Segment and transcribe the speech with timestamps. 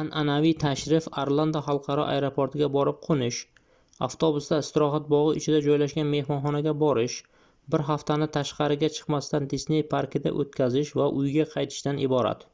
[0.00, 3.38] anʼanaviy tashrif orlando xalqaro aeroportiga borib qoʻnish
[4.08, 7.16] avtobusda istirohat bogʻi ichida joylashgan mehmonxonaga borish
[7.76, 12.46] bir haftani tashqariga chiqmasdan disney parkida oʻtkazish va uyga qaytishdan iborat